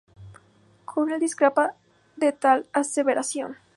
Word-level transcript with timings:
Cornell 0.85 1.19
discrepa 1.19 1.75
de 2.15 2.31
tal 2.31 2.67
aseveración. 2.73 3.57